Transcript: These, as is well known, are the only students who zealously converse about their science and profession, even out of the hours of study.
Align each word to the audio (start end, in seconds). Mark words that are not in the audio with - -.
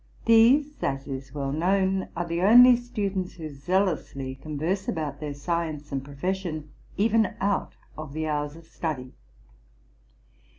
These, 0.25 0.81
as 0.81 1.05
is 1.07 1.31
well 1.35 1.51
known, 1.51 2.07
are 2.15 2.25
the 2.25 2.41
only 2.41 2.75
students 2.75 3.33
who 3.35 3.49
zealously 3.49 4.33
converse 4.33 4.87
about 4.87 5.19
their 5.19 5.35
science 5.35 5.91
and 5.91 6.03
profession, 6.03 6.71
even 6.97 7.35
out 7.39 7.75
of 7.95 8.13
the 8.13 8.25
hours 8.25 8.55
of 8.55 8.65
study. 8.65 9.13